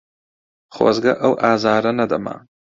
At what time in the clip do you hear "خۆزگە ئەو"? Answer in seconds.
0.75-1.33